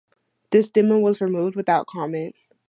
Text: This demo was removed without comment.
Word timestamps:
This 0.49 0.67
demo 0.67 0.99
was 0.99 1.21
removed 1.21 1.55
without 1.55 1.85
comment. 1.85 2.33